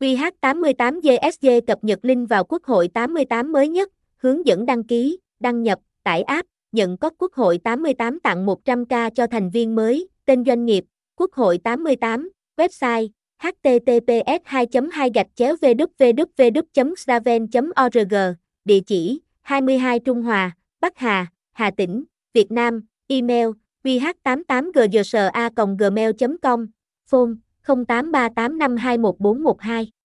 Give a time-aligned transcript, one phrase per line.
[0.00, 5.62] QH88GSG cập nhật link vào Quốc hội 88 mới nhất, hướng dẫn đăng ký, đăng
[5.62, 10.44] nhập, tải app, nhận có Quốc hội 88 tặng 100k cho thành viên mới, tên
[10.44, 10.84] doanh nghiệp,
[11.16, 13.08] Quốc hội 88, website
[13.38, 16.92] https 2 2 gạch chéo www
[17.86, 18.14] org
[18.64, 22.04] địa chỉ 22 Trung Hòa, Bắc Hà, Hà Tĩnh,
[22.34, 23.48] Việt Nam, email
[23.84, 26.10] qh88gsa gmail
[26.42, 26.66] com
[27.06, 27.30] phone
[27.66, 29.99] 0838521412